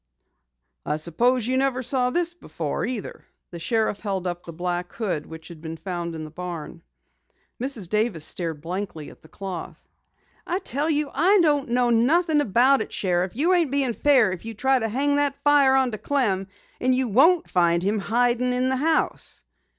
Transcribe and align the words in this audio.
"I 0.83 0.97
suppose 0.97 1.45
you 1.45 1.57
never 1.57 1.83
saw 1.83 2.09
this 2.09 2.33
before 2.33 2.83
either." 2.87 3.23
The 3.51 3.59
sheriff 3.59 3.99
held 3.99 4.25
up 4.25 4.43
the 4.43 4.51
black 4.51 4.91
hood 4.93 5.27
which 5.27 5.49
had 5.49 5.61
been 5.61 5.77
found 5.77 6.15
in 6.15 6.23
the 6.25 6.31
barn. 6.31 6.81
Mrs. 7.61 7.87
Davis 7.87 8.25
stared 8.25 8.61
blankly 8.63 9.11
at 9.11 9.21
the 9.21 9.27
cloth. 9.27 9.87
"I 10.47 10.57
tell 10.57 10.89
you, 10.89 11.11
I 11.13 11.37
don't 11.43 11.69
know 11.69 11.91
nothin' 11.91 12.41
about 12.41 12.81
it, 12.81 12.91
Sheriff. 12.91 13.35
You 13.35 13.53
ain't 13.53 13.69
being 13.69 13.93
fair 13.93 14.31
if 14.31 14.43
you 14.43 14.55
try 14.55 14.79
to 14.79 14.89
hang 14.89 15.17
that 15.17 15.39
fire 15.43 15.75
onto 15.75 15.99
Clem. 15.99 16.47
And 16.79 16.95
you 16.95 17.07
won't 17.07 17.47
find 17.47 17.83
him 17.83 17.99
hidin' 17.99 18.53
in 18.53 18.69
the 18.69 18.77
house." 18.77 19.43